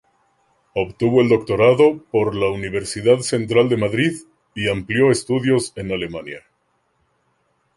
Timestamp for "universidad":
2.49-3.19